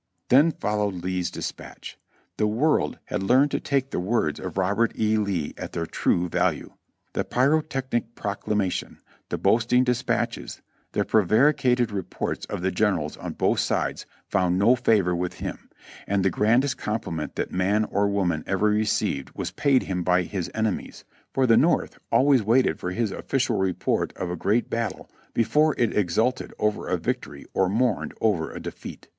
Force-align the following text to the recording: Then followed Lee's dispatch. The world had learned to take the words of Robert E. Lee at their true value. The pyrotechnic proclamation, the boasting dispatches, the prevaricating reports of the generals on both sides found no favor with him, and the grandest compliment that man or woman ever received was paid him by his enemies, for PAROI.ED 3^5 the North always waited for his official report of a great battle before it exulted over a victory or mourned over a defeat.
Then 0.29 0.49
followed 0.53 1.03
Lee's 1.03 1.29
dispatch. 1.29 1.95
The 2.37 2.47
world 2.47 2.97
had 3.05 3.21
learned 3.21 3.51
to 3.51 3.59
take 3.59 3.91
the 3.91 3.99
words 3.99 4.39
of 4.39 4.57
Robert 4.57 4.93
E. 4.97 5.15
Lee 5.17 5.53
at 5.59 5.73
their 5.73 5.85
true 5.85 6.27
value. 6.27 6.73
The 7.13 7.23
pyrotechnic 7.23 8.15
proclamation, 8.15 8.97
the 9.29 9.37
boasting 9.37 9.83
dispatches, 9.83 10.63
the 10.93 11.05
prevaricating 11.05 11.85
reports 11.93 12.47
of 12.47 12.63
the 12.63 12.71
generals 12.71 13.15
on 13.15 13.33
both 13.33 13.59
sides 13.59 14.07
found 14.27 14.57
no 14.57 14.75
favor 14.75 15.15
with 15.15 15.35
him, 15.35 15.69
and 16.07 16.25
the 16.25 16.31
grandest 16.31 16.79
compliment 16.79 17.35
that 17.35 17.51
man 17.51 17.83
or 17.85 18.07
woman 18.07 18.43
ever 18.47 18.69
received 18.69 19.29
was 19.35 19.51
paid 19.51 19.83
him 19.83 20.01
by 20.01 20.23
his 20.23 20.49
enemies, 20.55 21.05
for 21.31 21.45
PAROI.ED 21.45 21.45
3^5 21.45 21.49
the 21.49 21.57
North 21.61 21.99
always 22.11 22.41
waited 22.41 22.79
for 22.79 22.89
his 22.89 23.11
official 23.11 23.59
report 23.59 24.13
of 24.17 24.31
a 24.31 24.35
great 24.35 24.67
battle 24.67 25.11
before 25.35 25.75
it 25.77 25.95
exulted 25.95 26.55
over 26.57 26.87
a 26.87 26.97
victory 26.97 27.45
or 27.53 27.69
mourned 27.69 28.15
over 28.19 28.51
a 28.51 28.59
defeat. 28.59 29.07